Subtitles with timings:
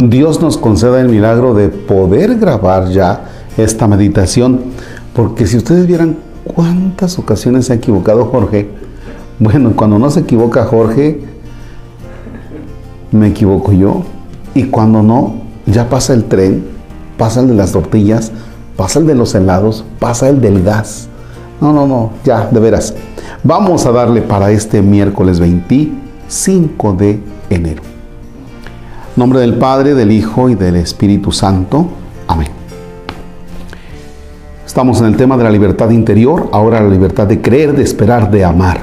[0.00, 3.24] Dios nos conceda el milagro de poder grabar ya
[3.56, 4.60] esta meditación,
[5.12, 8.68] porque si ustedes vieran cuántas ocasiones se ha equivocado Jorge,
[9.40, 11.20] bueno, cuando no se equivoca Jorge,
[13.10, 14.04] me equivoco yo,
[14.54, 15.34] y cuando no,
[15.66, 16.64] ya pasa el tren,
[17.16, 18.30] pasa el de las tortillas,
[18.76, 21.08] pasa el de los helados, pasa el del gas.
[21.60, 22.94] No, no, no, ya, de veras.
[23.42, 27.97] Vamos a darle para este miércoles 25 de enero.
[29.18, 31.88] Nombre del Padre, del Hijo y del Espíritu Santo.
[32.28, 32.46] Amén.
[34.64, 38.30] Estamos en el tema de la libertad interior, ahora la libertad de creer, de esperar,
[38.30, 38.82] de amar.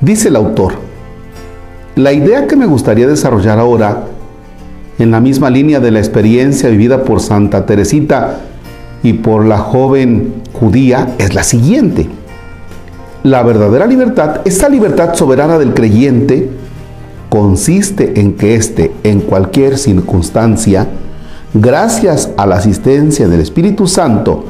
[0.00, 0.74] Dice el autor,
[1.94, 4.06] la idea que me gustaría desarrollar ahora,
[4.98, 8.40] en la misma línea de la experiencia vivida por Santa Teresita
[9.04, 12.08] y por la joven judía, es la siguiente.
[13.22, 16.59] La verdadera libertad, esta libertad soberana del creyente,
[17.30, 20.88] consiste en que éste, en cualquier circunstancia,
[21.54, 24.44] gracias a la asistencia del Espíritu Santo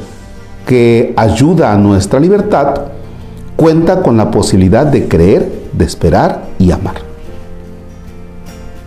[0.67, 2.87] que ayuda a nuestra libertad,
[3.55, 6.97] cuenta con la posibilidad de creer, de esperar y amar.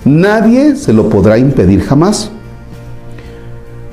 [0.06, 2.32] Nadie se lo podrá impedir jamás,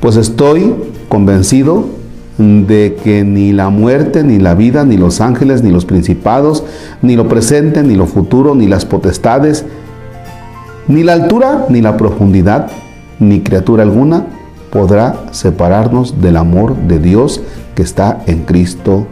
[0.00, 0.74] pues estoy
[1.08, 1.84] convencido
[2.38, 6.64] de que ni la muerte, ni la vida, ni los ángeles, ni los principados,
[7.02, 9.66] ni lo presente, ni lo futuro, ni las potestades,
[10.90, 12.68] ni la altura, ni la profundidad,
[13.20, 14.26] ni criatura alguna
[14.72, 17.40] podrá separarnos del amor de Dios
[17.76, 19.06] que está en Cristo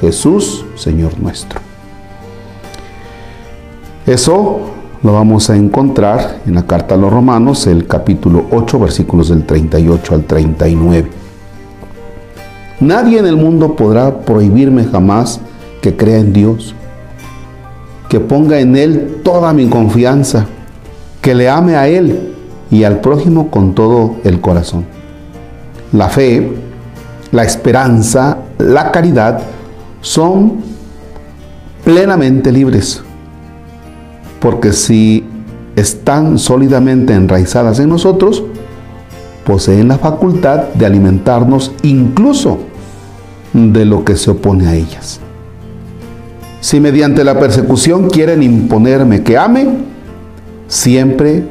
[0.00, 1.60] Jesús, Señor nuestro.
[4.06, 4.60] Eso
[5.02, 9.44] lo vamos a encontrar en la carta a los Romanos, el capítulo 8, versículos del
[9.44, 11.10] 38 al 39.
[12.78, 15.40] Nadie en el mundo podrá prohibirme jamás
[15.82, 16.76] que crea en Dios,
[18.08, 20.46] que ponga en Él toda mi confianza,
[21.20, 22.34] que le ame a Él
[22.70, 24.84] y al prójimo con todo el corazón.
[25.92, 26.50] La fe,
[27.32, 29.40] la esperanza, la caridad
[30.00, 30.60] son
[31.84, 33.02] plenamente libres,
[34.40, 35.24] porque si
[35.76, 38.44] están sólidamente enraizadas en nosotros,
[39.44, 42.58] poseen la facultad de alimentarnos incluso
[43.52, 45.20] de lo que se opone a ellas.
[46.60, 49.68] Si mediante la persecución quieren imponerme que ame,
[50.70, 51.42] siempre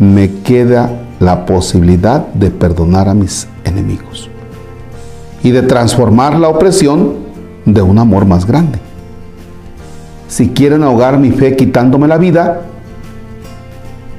[0.00, 4.28] me queda la posibilidad de perdonar a mis enemigos
[5.42, 7.14] y de transformar la opresión
[7.64, 8.80] de un amor más grande.
[10.28, 12.62] Si quieren ahogar mi fe quitándome la vida,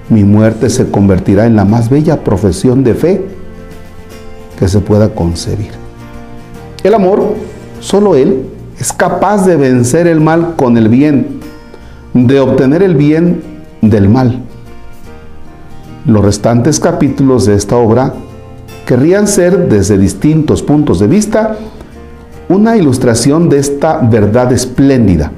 [0.09, 3.25] mi muerte se convertirá en la más bella profesión de fe
[4.57, 5.71] que se pueda concebir.
[6.81, 7.35] El amor,
[7.81, 8.45] solo Él,
[8.79, 11.41] es capaz de vencer el mal con el bien,
[12.13, 13.56] de obtener el bien
[13.89, 14.41] del mal.
[16.05, 18.13] Los restantes capítulos de esta obra
[18.85, 21.57] querrían ser, desde distintos puntos de vista,
[22.49, 25.31] una ilustración de esta verdad espléndida,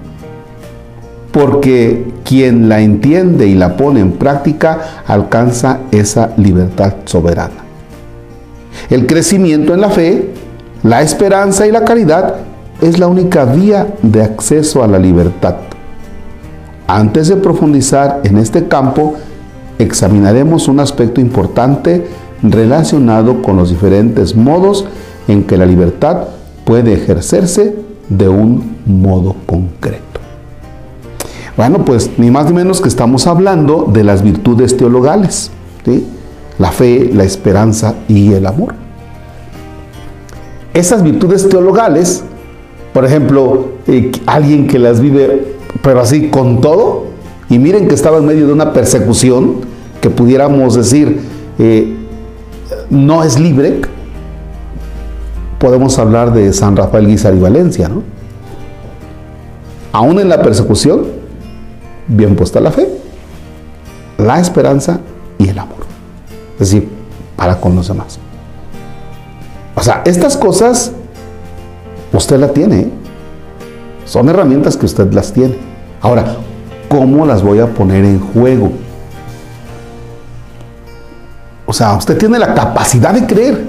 [1.32, 7.64] porque quien la entiende y la pone en práctica alcanza esa libertad soberana.
[8.90, 10.34] El crecimiento en la fe,
[10.84, 12.36] la esperanza y la caridad
[12.82, 15.56] es la única vía de acceso a la libertad.
[16.92, 19.14] Antes de profundizar en este campo,
[19.78, 22.08] examinaremos un aspecto importante
[22.42, 24.86] relacionado con los diferentes modos
[25.28, 26.30] en que la libertad
[26.66, 27.76] puede ejercerse
[28.10, 30.02] de un modo concreto.
[31.56, 35.52] Bueno, pues ni más ni menos que estamos hablando de las virtudes teologales,
[36.58, 38.74] la fe, la esperanza y el amor.
[40.74, 42.24] Esas virtudes teologales,
[42.94, 47.06] por ejemplo, eh, alguien que las vive, pero así con todo,
[47.50, 49.62] y miren que estaba en medio de una persecución,
[50.02, 51.20] que pudiéramos decir
[51.58, 51.96] eh,
[52.90, 53.82] no es libre,
[55.60, 58.04] podemos hablar de San Rafael Guizar y Valencia, ¿no?
[59.92, 61.06] Aún en la persecución,
[62.08, 62.88] bien puesta la fe,
[64.18, 65.00] la esperanza
[65.38, 65.80] y el amor.
[66.54, 66.90] Es decir,
[67.36, 68.20] para con los demás.
[69.76, 70.92] O sea, estas cosas
[72.14, 72.80] usted la tiene.
[72.82, 72.90] ¿eh?
[74.06, 75.58] Son herramientas que usted las tiene.
[76.02, 76.38] Ahora,
[76.88, 78.72] ¿cómo las voy a poner en juego?
[81.66, 83.64] O sea, usted tiene la capacidad de creer.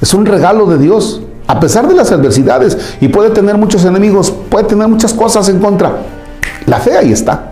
[0.00, 2.96] Es un regalo de Dios, a pesar de las adversidades.
[3.00, 5.98] Y puede tener muchos enemigos, puede tener muchas cosas en contra.
[6.66, 7.50] La fe ahí está.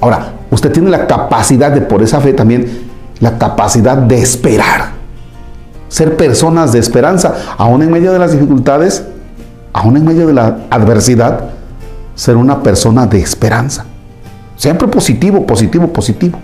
[0.00, 2.90] Ahora, usted tiene la capacidad de, por esa fe también,
[3.20, 4.92] la capacidad de esperar.
[5.88, 9.04] Ser personas de esperanza, aún en medio de las dificultades,
[9.74, 11.50] aún en medio de la adversidad,
[12.14, 13.84] ser una persona de esperanza.
[14.56, 16.38] Siempre positivo, positivo, positivo.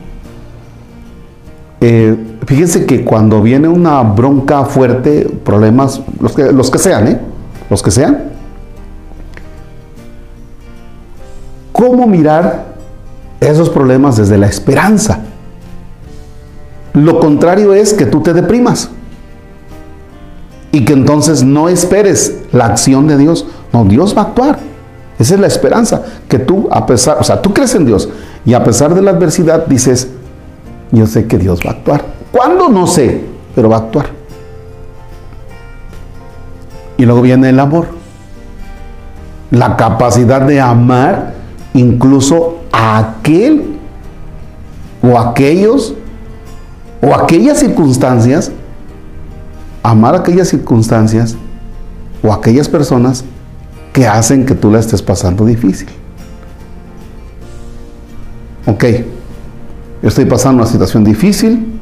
[1.81, 7.21] Eh, fíjense que cuando viene una bronca fuerte, problemas, los que, los que sean, ¿eh?
[7.71, 8.25] Los que sean,
[11.73, 12.75] ¿cómo mirar
[13.38, 15.21] esos problemas desde la esperanza?
[16.94, 18.91] Lo contrario es que tú te deprimas
[20.72, 23.46] y que entonces no esperes la acción de Dios.
[23.72, 24.58] No, Dios va a actuar.
[25.19, 28.08] Esa es la esperanza, que tú a pesar, o sea, tú crees en Dios
[28.44, 30.08] y a pesar de la adversidad dices,
[30.93, 32.05] yo sé que Dios va a actuar.
[32.32, 32.69] ¿Cuándo?
[32.69, 33.22] No sé,
[33.55, 34.06] pero va a actuar.
[36.96, 37.88] Y luego viene el amor.
[39.50, 41.34] La capacidad de amar
[41.75, 43.78] incluso a aquel
[45.02, 45.94] o aquellos
[47.02, 48.52] o aquellas circunstancias,
[49.82, 51.37] amar aquellas circunstancias
[52.23, 53.25] o aquellas personas
[53.93, 55.88] que hacen que tú la estés pasando difícil.
[58.67, 58.85] Ok,
[60.03, 61.81] yo estoy pasando una situación difícil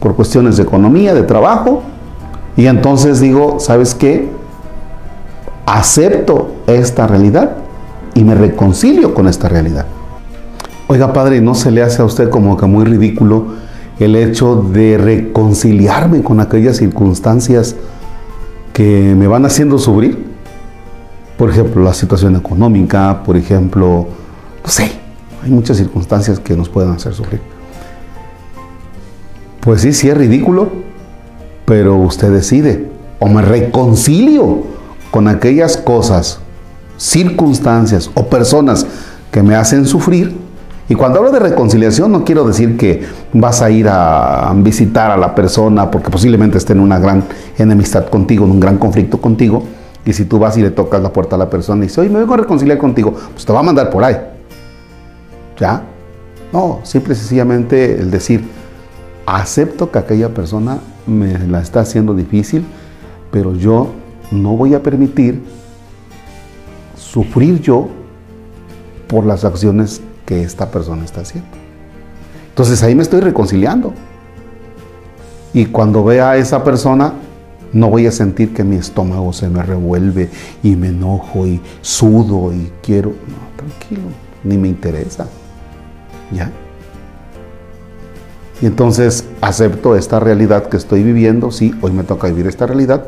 [0.00, 1.82] por cuestiones de economía, de trabajo,
[2.56, 4.28] y entonces digo, ¿sabes qué?
[5.66, 7.56] Acepto esta realidad
[8.14, 9.86] y me reconcilio con esta realidad.
[10.88, 13.54] Oiga, padre, ¿no se le hace a usted como que muy ridículo
[14.00, 17.76] el hecho de reconciliarme con aquellas circunstancias
[18.72, 20.26] que me van haciendo sufrir?
[21.36, 24.08] Por ejemplo, la situación económica, por ejemplo,
[24.64, 24.90] no sé,
[25.42, 27.40] hay muchas circunstancias que nos pueden hacer sufrir.
[29.60, 30.70] Pues sí, sí es ridículo,
[31.66, 32.88] pero usted decide,
[33.18, 34.64] o me reconcilio
[35.10, 36.40] con aquellas cosas,
[36.96, 38.86] circunstancias o personas
[39.30, 40.36] que me hacen sufrir,
[40.90, 45.16] y cuando hablo de reconciliación no quiero decir que vas a ir a visitar a
[45.16, 47.22] la persona porque posiblemente esté en una gran
[47.56, 49.62] enemistad contigo, en un gran conflicto contigo.
[50.04, 52.10] Y si tú vas y le tocas la puerta a la persona y dices, oye,
[52.10, 54.16] me vengo a reconciliar contigo, pues te va a mandar por ahí.
[55.60, 55.84] ¿Ya?
[56.52, 58.42] No, simple y sencillamente el decir,
[59.26, 62.64] acepto que aquella persona me la está haciendo difícil,
[63.30, 63.92] pero yo
[64.32, 65.40] no voy a permitir
[66.96, 67.86] sufrir yo
[69.06, 71.50] por las acciones que esta persona está haciendo.
[72.50, 73.92] Entonces ahí me estoy reconciliando.
[75.52, 77.14] Y cuando vea a esa persona,
[77.72, 80.30] no voy a sentir que mi estómago se me revuelve
[80.62, 83.10] y me enojo y sudo y quiero.
[83.10, 84.02] No, tranquilo,
[84.44, 85.26] ni me interesa.
[86.30, 86.52] ¿Ya?
[88.62, 91.50] Y entonces acepto esta realidad que estoy viviendo.
[91.50, 93.04] Sí, hoy me toca vivir esta realidad,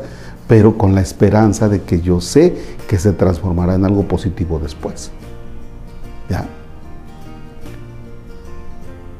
[0.49, 2.53] pero con la esperanza de que yo sé
[2.85, 5.09] que se transformará en algo positivo después.
[6.29, 6.45] ¿Ya?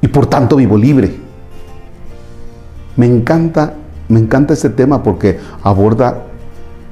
[0.03, 1.15] Y por tanto vivo libre.
[2.97, 3.73] Me encanta,
[4.09, 6.23] me encanta este tema porque aborda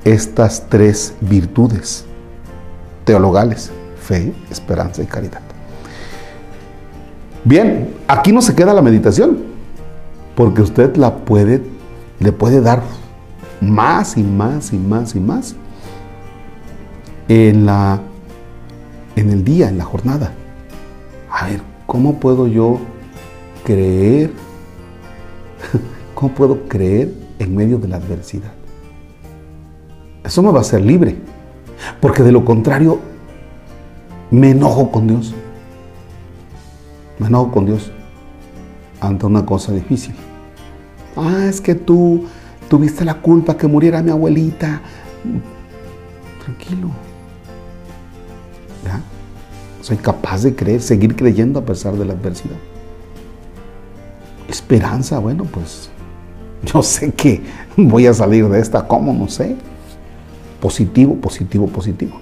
[0.06, 2.06] estas tres virtudes
[3.04, 3.69] teologales,
[4.00, 5.42] fe, esperanza y caridad.
[7.44, 9.40] Bien, aquí no se queda la meditación,
[10.34, 11.62] porque usted la puede,
[12.19, 12.81] le puede dar
[13.60, 15.56] más y más y más y más
[17.28, 18.00] en la
[19.18, 20.31] en el día, en la jornada.
[21.30, 22.80] A ver, ¿cómo puedo yo
[23.63, 24.31] creer?
[26.15, 28.51] ¿Cómo puedo creer en medio de la adversidad?
[30.24, 31.15] Eso me va a hacer libre,
[32.00, 33.00] porque de lo contrario
[34.30, 35.34] me enojo con Dios.
[37.20, 37.91] Me enojo con Dios
[39.00, 40.15] ante una cosa difícil.
[41.15, 42.25] Ah, es que tú
[42.70, 44.82] tuviste la culpa que muriera mi abuelita.
[46.44, 46.89] Tranquilo.
[48.86, 49.01] ¿Ya?
[49.82, 52.56] Soy capaz de creer, seguir creyendo a pesar de la adversidad.
[54.72, 55.90] Esperanza, bueno, pues
[56.63, 57.42] yo sé que
[57.75, 59.12] voy a salir de esta, ¿cómo?
[59.12, 59.58] No sé.
[60.62, 62.18] Positivo, positivo, positivo.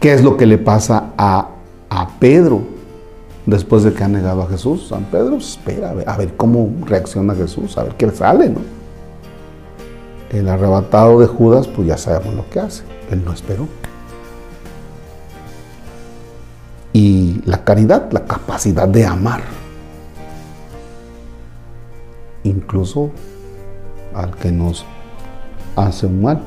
[0.00, 1.50] ¿Qué es lo que le pasa a,
[1.88, 2.62] a Pedro
[3.46, 4.88] después de que ha negado a Jesús?
[4.88, 8.62] San Pedro espera a ver, a ver cómo reacciona Jesús, a ver qué sale, ¿no?
[10.32, 12.82] El arrebatado de Judas, pues ya sabemos lo que hace.
[13.12, 13.68] Él no esperó.
[16.92, 19.65] Y la caridad, la capacidad de amar
[22.46, 23.10] incluso
[24.14, 24.84] al que nos
[25.74, 26.40] hace un mal.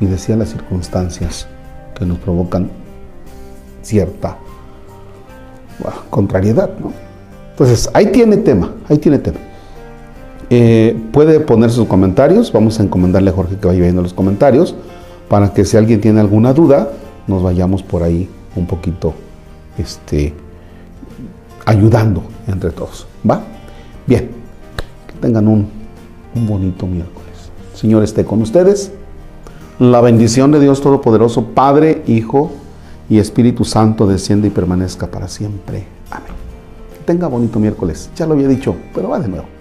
[0.00, 1.46] Y decía las circunstancias
[1.98, 2.70] que nos provocan
[3.82, 4.36] cierta
[6.10, 6.70] contrariedad.
[6.78, 6.92] ¿no?
[7.50, 9.38] Entonces, ahí tiene tema, ahí tiene tema.
[10.50, 14.74] Eh, puede poner sus comentarios, vamos a encomendarle a Jorge que vaya viendo los comentarios,
[15.28, 16.90] para que si alguien tiene alguna duda,
[17.26, 19.14] nos vayamos por ahí un poquito
[19.78, 20.34] este,
[21.64, 23.06] ayudando entre todos.
[23.28, 23.42] ¿Va?
[24.06, 24.45] Bien
[25.20, 25.68] tengan un,
[26.34, 27.50] bonito miércoles.
[27.74, 28.92] Señor esté con ustedes.
[29.78, 32.52] La bendición de Dios Todopoderoso, Padre, Hijo
[33.08, 35.86] y Espíritu Santo descienda y permanezca para siempre.
[36.10, 36.32] Amén.
[37.04, 38.10] Tenga bonito miércoles.
[38.16, 39.55] Ya lo había dicho, pero va de nuevo.